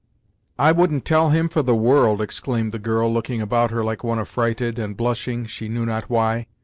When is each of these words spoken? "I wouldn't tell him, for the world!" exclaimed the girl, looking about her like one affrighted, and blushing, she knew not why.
"I 0.57 0.71
wouldn't 0.71 1.05
tell 1.05 1.29
him, 1.29 1.47
for 1.47 1.61
the 1.61 1.75
world!" 1.75 2.23
exclaimed 2.23 2.71
the 2.71 2.79
girl, 2.79 3.13
looking 3.13 3.39
about 3.39 3.69
her 3.69 3.83
like 3.83 4.03
one 4.03 4.17
affrighted, 4.17 4.79
and 4.79 4.97
blushing, 4.97 5.45
she 5.45 5.67
knew 5.69 5.85
not 5.85 6.09
why. 6.09 6.47